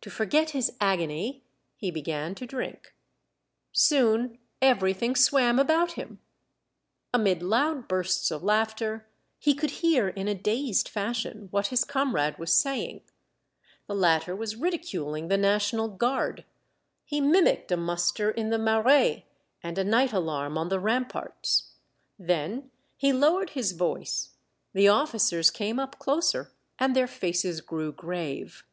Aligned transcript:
To 0.00 0.10
forget 0.10 0.50
his 0.50 0.72
agony, 0.80 1.44
he 1.76 1.92
began 1.92 2.34
to 2.34 2.44
drink. 2.44 2.92
Soon 3.70 4.38
everything 4.60 5.14
swam 5.14 5.60
about 5.60 5.92
him. 5.92 6.18
Amid 7.12 7.40
loud 7.40 7.86
bursts 7.86 8.32
of 8.32 8.42
laughter, 8.42 9.06
he 9.38 9.54
could 9.54 9.70
hear 9.70 10.08
in 10.08 10.26
a 10.26 10.34
dazed 10.34 10.88
fashion 10.88 11.46
what 11.52 11.68
his 11.68 11.84
comrade 11.84 12.36
was 12.36 12.52
saying. 12.52 13.02
The 13.86 13.94
latter 13.94 14.34
was 14.34 14.56
ridiculing 14.56 15.28
the 15.28 15.38
National 15.38 15.86
Guard; 15.86 16.44
he 17.04 17.20
mimicked 17.20 17.70
a 17.70 17.76
muster 17.76 18.32
in 18.32 18.50
the 18.50 18.58
Marais 18.58 19.24
and 19.62 19.78
a 19.78 19.84
night 19.84 20.10
30 20.10 20.10
Monday 20.10 20.10
Tales. 20.16 20.22
alarm 20.24 20.58
on 20.58 20.68
the 20.68 20.80
ramparts. 20.80 21.70
Then 22.18 22.70
he 22.96 23.12
lowered 23.12 23.50
his 23.50 23.70
voice, 23.70 24.30
the 24.72 24.88
officers 24.88 25.52
came 25.52 25.78
up 25.78 26.00
closer, 26.00 26.50
and 26.76 26.96
their 26.96 27.06
faces 27.06 27.60
grew 27.60 27.92
grave. 27.92 28.64